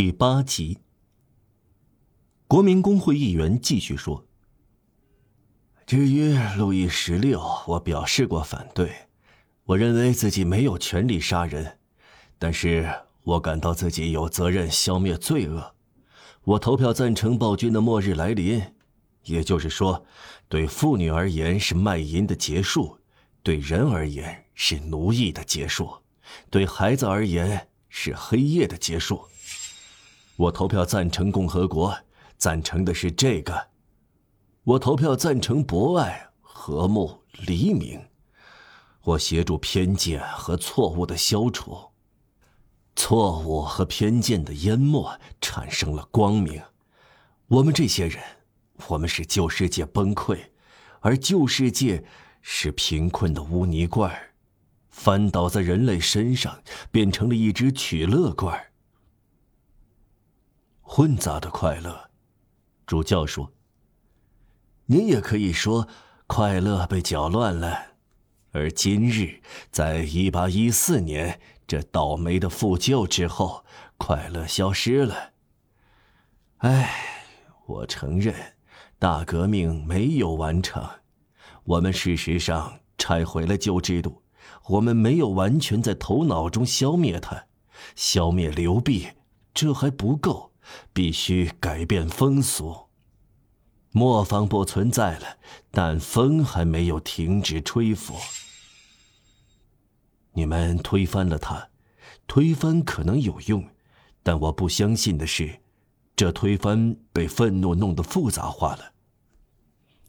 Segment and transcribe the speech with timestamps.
[0.00, 0.78] 第八集，
[2.46, 4.24] 国民工会议员继续说
[5.84, 9.08] ：“至于路易十六，我表示过反对。
[9.64, 11.80] 我认为自己没有权利杀人，
[12.38, 12.88] 但是
[13.24, 15.74] 我感到自己有责任消灭罪恶。
[16.44, 18.62] 我投票赞成暴君的末日来临，
[19.24, 20.06] 也就是说，
[20.48, 22.98] 对妇女而言是卖淫的结束，
[23.42, 25.92] 对人而言是奴役的结束，
[26.50, 29.26] 对孩子而言是黑夜的结束。”
[30.38, 31.98] 我投票赞成共和国，
[32.36, 33.70] 赞成的是这个。
[34.62, 38.00] 我投票赞成博爱、和睦、黎明。
[39.02, 41.76] 我协助偏见和错误的消除，
[42.94, 46.62] 错误和偏见的淹没产生了光明。
[47.48, 48.22] 我们这些人，
[48.86, 50.38] 我们使旧世界崩溃，
[51.00, 52.04] 而旧世界
[52.42, 54.34] 是贫困的污泥罐儿
[54.88, 56.62] 翻倒在人类身上，
[56.92, 58.67] 变成了一只取乐罐儿
[60.98, 62.10] 混杂的快乐，
[62.84, 63.52] 主教说
[64.86, 65.86] ：“你也可以说，
[66.26, 67.92] 快乐被搅乱了。
[68.50, 73.64] 而今日，在一八一四年这倒霉的复旧之后，
[73.96, 75.34] 快乐消失了。
[76.56, 76.92] 唉，
[77.66, 78.34] 我承认，
[78.98, 80.84] 大革命没有完成。
[81.62, 84.24] 我们事实上拆毁了旧制度，
[84.70, 87.44] 我们没有完全在头脑中消灭它。
[87.94, 89.10] 消灭流弊，
[89.54, 90.46] 这还不够。”
[90.92, 92.88] 必须改变风俗。
[93.90, 95.38] 磨坊不存在了，
[95.70, 98.14] 但风还没有停止吹拂。
[100.32, 101.70] 你们推翻了它，
[102.26, 103.66] 推翻可能有用，
[104.22, 105.60] 但我不相信的是，
[106.14, 108.92] 这推翻被愤怒弄得复杂化了。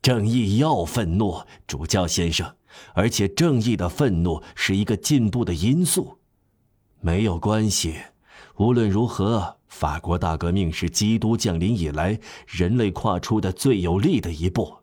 [0.00, 2.56] 正义要愤怒，主教先生，
[2.94, 6.20] 而且正义的愤怒是一个进步的因素。
[7.00, 7.96] 没有关系，
[8.56, 9.58] 无论如何。
[9.74, 14.76] 法国大革命是基督降临以来人类跨出的最有力的一步。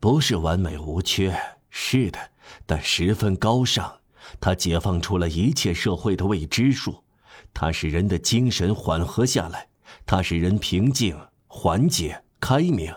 [0.00, 2.18] 不是完美无缺，是的，
[2.64, 3.98] 但十分高尚。
[4.40, 7.04] 它解放出了一切社会的未知数，
[7.52, 9.68] 它使人的精神缓和下来，
[10.06, 11.14] 它使人平静、
[11.46, 12.94] 缓解、开明，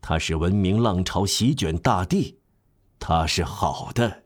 [0.00, 2.38] 它使文明浪潮席卷大地，
[3.00, 4.22] 它是好的。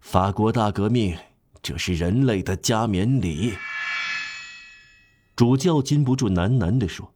[0.00, 1.16] 法国大革命，
[1.62, 3.54] 这是人类的加冕礼。
[5.36, 7.12] 主教禁不住喃喃地说：“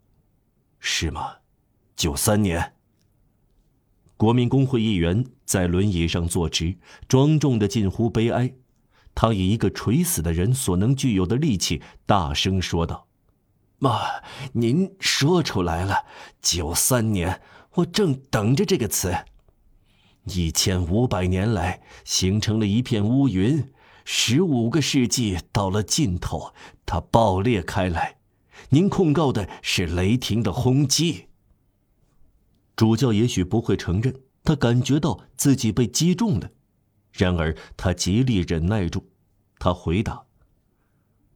[0.80, 1.36] 是吗？
[1.94, 2.74] 九三年。”
[4.16, 6.76] 国民工会议员在轮椅上坐直，
[7.06, 8.52] 庄重的近乎悲哀。
[9.14, 13.06] 他以一个垂死的人所能具有的力气，大声说道
[13.78, 14.00] ：“妈，
[14.52, 16.04] 您说出来了。
[16.42, 17.40] 九三年，
[17.74, 19.14] 我正等着这个词。
[20.24, 23.72] 一千五百年来，形成了一片乌云。”
[24.10, 26.54] 十五个世纪到了尽头，
[26.86, 28.16] 它爆裂开来。
[28.70, 31.26] 您控告的是雷霆的轰击。
[32.74, 36.50] 主教也许不会承认，他感觉到自己被击中了，
[37.12, 39.10] 然而他极力忍耐住。
[39.58, 40.24] 他回答：“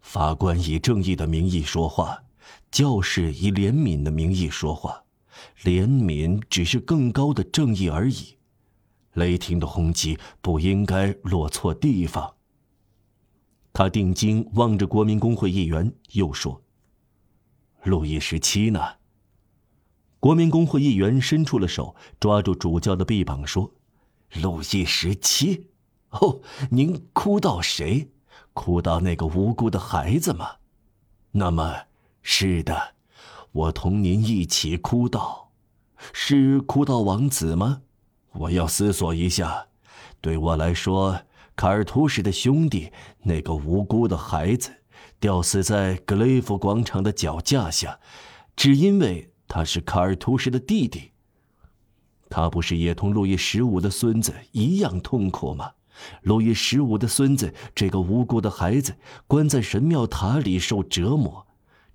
[0.01, 2.25] 法官以正义的名义说话，
[2.71, 5.05] 教士以怜悯的名义说话，
[5.63, 8.39] 怜悯只是更高的正义而已。
[9.13, 12.37] 雷霆的轰击不应该落错地方。”
[13.75, 16.63] 他定睛望着国民工会议员，又说
[17.85, 18.81] ：“路易十七呢？”
[20.21, 23.73] 国民工会议员伸出了手，抓住主教的臂膀，说
[24.43, 25.69] ：“路易十七？
[26.11, 26.41] 哦，
[26.71, 28.11] 您哭到谁？
[28.53, 30.57] 哭到那个无辜的孩子吗？
[31.31, 31.87] 那么，
[32.21, 32.95] 是的，
[33.53, 35.51] 我同您一起哭到，
[36.13, 37.81] 是哭到王子吗？
[38.33, 39.69] 我要思索一下。
[40.21, 41.23] 对我来说。”
[41.55, 42.91] 卡尔图什的兄弟，
[43.23, 44.73] 那个无辜的孩子，
[45.21, 48.01] 吊死在格雷夫广场的脚架下，
[48.57, 51.13] 只因为他是卡尔图什的弟弟。
[52.31, 55.73] 他不是也同路易十五的孙子一样痛苦吗？
[56.23, 58.97] 路易十五的孙子，这个无辜的孩子，
[59.27, 61.47] 关在神庙塔里受折磨，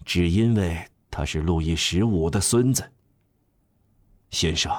[0.06, 2.92] 只因为他是路易十五的孙子。
[4.30, 4.72] 先生，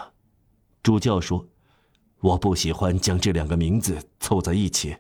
[0.83, 1.45] 主教说。
[2.21, 4.97] 我不喜欢将这两个名字凑在一起。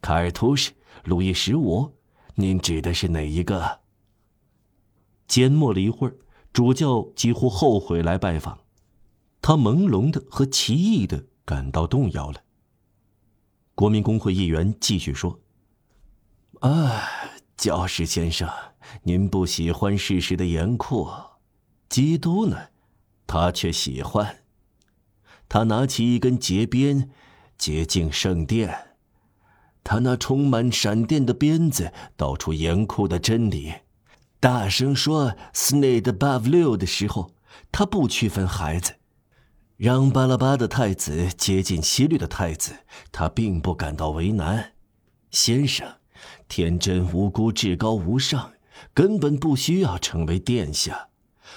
[0.00, 0.72] 卡尔图什、
[1.04, 1.92] 路易十五，
[2.36, 3.80] 您指的是哪一个？
[5.28, 6.16] 缄默了一会儿，
[6.52, 8.60] 主教几乎后悔来拜访，
[9.42, 12.42] 他朦胧的和奇异的感到动摇了。
[13.74, 15.40] 国民工会议员继续说
[16.60, 17.02] ：“啊，
[17.56, 18.48] 教士先生，
[19.02, 21.10] 您不喜欢事实的严酷，
[21.90, 22.68] 基督呢，
[23.26, 24.44] 他却喜欢。”
[25.48, 27.10] 他拿起一根节鞭，
[27.56, 28.88] 接近圣殿。
[29.84, 33.72] 他那充满闪电的鞭子，道出严酷的真理，
[34.40, 37.30] 大声说 “snade above 六”的时候，
[37.70, 38.94] 他不区分孩子；
[39.76, 42.78] 让巴拉巴的太子接近西律的太子，
[43.12, 44.72] 他并不感到为难。
[45.30, 45.86] 先生，
[46.48, 48.54] 天真无辜、至高无上，
[48.92, 51.10] 根本不需要成为殿下。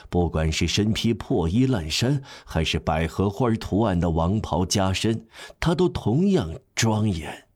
[0.09, 5.27] 不管是身披破衣烂衫，还是百合花图案的王袍加身，
[5.59, 7.47] 他都同样庄严。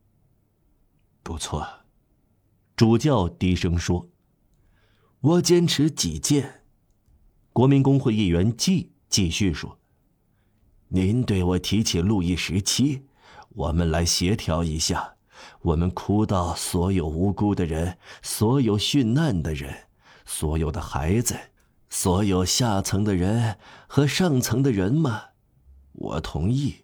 [1.21, 1.65] 不错，
[2.75, 4.09] 主教低声说
[5.21, 6.61] ：“我坚持己见。”
[7.53, 9.79] 国民公会议员季继续说
[10.89, 13.05] ：“您对我提起路易十七，
[13.49, 15.15] 我们来协调一下。
[15.61, 19.87] 我们哭到所有无辜的人，所有殉难的人，
[20.25, 21.37] 所有的孩子。”
[21.93, 23.55] 所有下层的人
[23.85, 25.25] 和上层的人吗？
[25.91, 26.77] 我同意，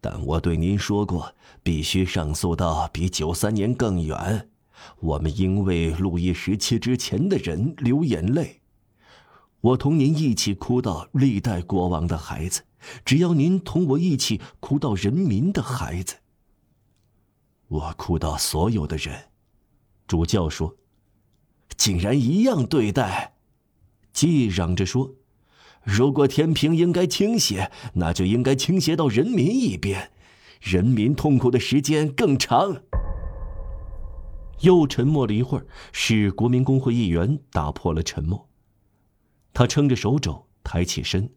[0.00, 1.32] 但我对您说过，
[1.62, 4.50] 必须上诉到比九三年更远。
[4.98, 8.60] 我们因为路易十七之前的人流眼泪。
[9.60, 12.64] 我同您一起哭到历代国王的孩子，
[13.04, 16.16] 只要您同我一起哭到人民的孩子。
[17.68, 19.26] 我哭到所有的人。
[20.08, 20.74] 主教说
[21.78, 23.34] ：“竟然一样对待。”
[24.18, 25.14] 既嚷着说
[25.86, 30.10] ：“如果天平应该倾斜，那就应该倾斜到人民一边，
[30.60, 32.82] 人民痛苦的时间更长。”
[34.62, 38.48] 又沉默了一会儿，是国民公会议员打破了沉默。
[39.52, 41.30] 他撑着手肘，抬起身，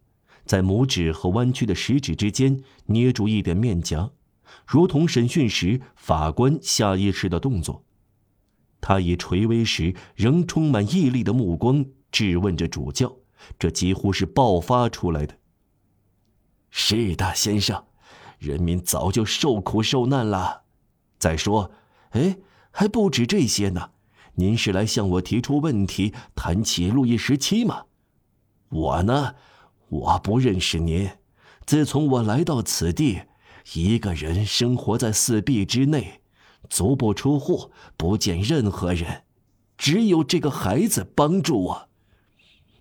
[0.48, 4.10] 在拇指和弯曲的食指之间捏住一点面颊，
[4.66, 7.86] 如同审讯时法官下意识的动作。
[8.81, 11.86] 他以垂危时仍充满毅力的目光。
[12.12, 13.16] 质问着主教，
[13.58, 15.38] 这几乎是爆发出来的。
[16.69, 17.84] 是的，先生，
[18.40, 20.63] 人民早就受苦受难了。
[21.19, 21.72] 再说，
[22.12, 22.38] 哎，
[22.72, 23.92] 还不止这些呢。
[24.36, 27.84] 您是来向我提出问题，谈起路易十七吗？
[28.69, 29.36] 我呢，
[29.90, 31.10] 我不认识您。
[31.66, 33.24] 自从我来到此地，
[33.74, 36.22] 一个人生活在四壁之内，
[36.69, 39.24] 足不出户，不见任何人，
[39.78, 41.90] 只有这个孩子帮助我。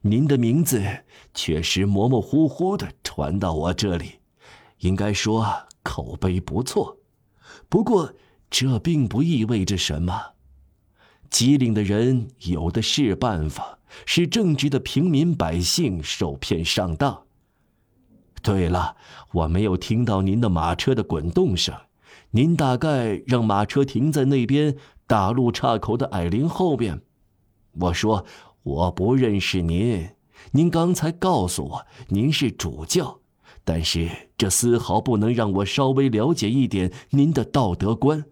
[0.02, 0.82] 您的名字
[1.34, 4.20] 确实模模糊糊的传到我这里，
[4.78, 5.46] 应该说
[5.82, 6.96] 口碑不错。
[7.68, 8.14] 不过
[8.48, 10.32] 这并不意味着什么。
[11.28, 17.24] 机灵的人有的是办法，使正直的平民百姓受骗上当。
[18.42, 18.96] 对了，
[19.32, 21.74] 我没有听到您的马车的滚动声，
[22.30, 24.76] 您大概让马车停在那边
[25.06, 27.02] 大路岔口的矮林后边。
[27.72, 28.24] 我说。
[28.62, 30.10] 我不认识您，
[30.52, 33.20] 您刚才告诉我您是主教，
[33.64, 38.24] 但是这丝毫不能让我稍微了解一点您的道德观。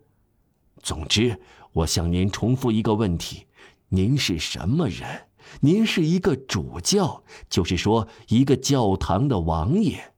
[0.83, 1.41] 总之，
[1.73, 3.47] 我向您重复一个问题：
[3.89, 5.29] 您是什么人？
[5.61, 10.13] 您是一个主教，就是说一个教堂的王爷。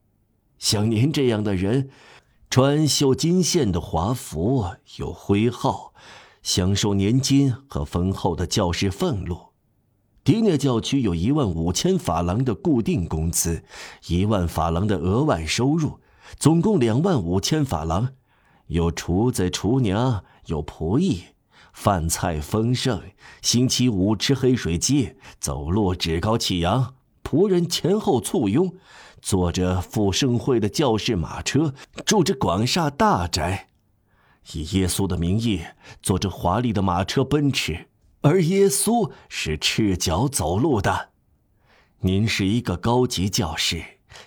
[0.59, 1.89] 像您这样的人，
[2.49, 4.65] 穿绣金线的华服，
[4.97, 5.93] 有徽号，
[6.43, 9.50] 享受年金和丰厚的教士俸禄。
[10.23, 13.63] 迪涅教区有一万五千法郎的固定工资，
[14.07, 15.99] 一万法郎的额外收入，
[16.37, 18.09] 总共两万五千法郎。
[18.67, 21.23] 有厨子、厨娘，有仆役，
[21.73, 23.01] 饭菜丰盛。
[23.41, 26.93] 星期五吃黑水鸡，走路趾高气扬。
[27.23, 28.75] 仆人前后簇拥，
[29.21, 31.73] 坐着赴盛会的教士马车，
[32.05, 33.69] 住着广厦大宅，
[34.53, 35.61] 以耶稣的名义
[36.03, 37.87] 坐着华丽的马车奔驰。
[38.21, 41.09] 而耶稣是赤脚走路的。
[42.01, 43.83] 您是一个高级教士，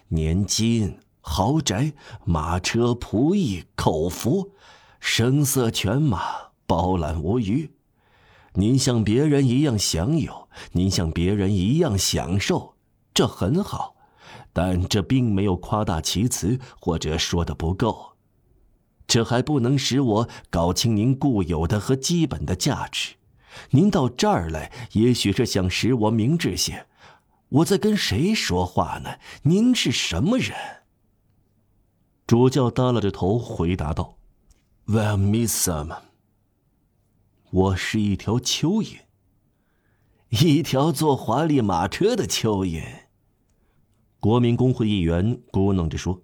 [0.08, 1.92] 年金、豪宅、
[2.24, 4.52] 马车、仆役、口服，
[4.98, 6.22] 声色犬马，
[6.66, 7.70] 包揽无余。
[8.54, 12.74] 您像别人一样享有，您像别人一样享受，
[13.12, 13.94] 这很好，
[14.52, 18.12] 但这并没有夸大其词或者说的不够。
[19.06, 23.14] 这还不能使我搞清您固有的和基本的价值。
[23.70, 26.86] 您到这儿来，也许是想使我明智些。
[27.48, 29.18] 我在跟谁说话呢？
[29.42, 30.56] 您是什么人？
[32.26, 34.16] 主教耷拉着头回答道
[34.86, 35.98] ：“Well, Miss Sam，
[37.50, 39.00] 我是一条蚯蚓，
[40.30, 42.82] 一条坐华丽马车的蚯蚓。”
[44.18, 46.22] 国民工会议员咕哝着说：“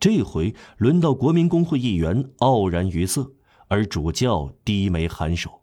[0.00, 3.32] 这回轮到国民工会议员傲然于色，
[3.68, 5.62] 而主教低眉颔首。”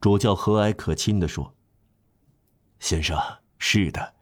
[0.00, 1.54] 主教和蔼可亲地说
[2.78, 3.18] ：“先生，
[3.58, 4.14] 是的，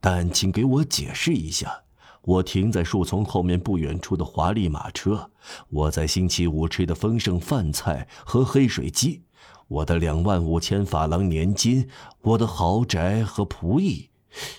[0.00, 1.82] 但请给我解释一下。
[2.22, 5.30] 我停在树丛后面不远处的华丽马车，
[5.68, 9.22] 我在星期五吃的丰盛饭菜和黑水鸡，
[9.68, 11.88] 我的两万五千法郎年金，
[12.22, 14.10] 我的豪宅和仆役，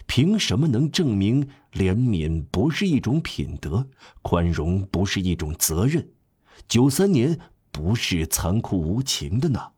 [0.05, 3.87] 凭什么能证明怜悯不是一种品德，
[4.21, 6.09] 宽容不是一种责任，
[6.69, 7.37] 九三年
[7.71, 9.71] 不是残酷无情的呢？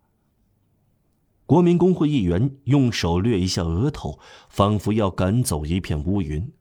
[1.49, 6.53] 国民工会议员用手掠一下额头，仿佛要赶走一片乌云。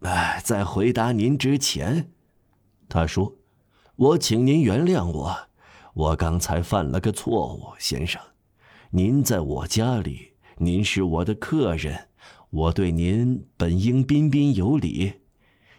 [0.00, 2.10] 哎，在回答您之前，
[2.88, 3.36] 他说
[3.94, 5.36] ：“我请您原谅我，
[5.94, 8.20] 我刚才犯了个错误，先生。
[8.90, 12.08] 您在我家里，您是我的客人，
[12.50, 15.20] 我对您本应彬彬有礼。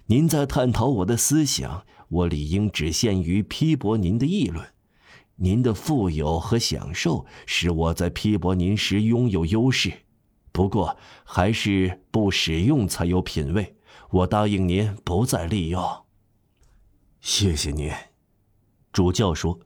[0.06, 4.66] 您在探讨我的思想，我理应只限于批驳您的议论。”
[5.38, 9.92] 您的富有和享受使我在批驳您时拥有优势，
[10.52, 13.76] 不过还是不使用才有品位。
[14.12, 16.06] 我答应您不再利用。
[17.20, 17.92] 谢谢您，
[18.94, 19.60] 主教说。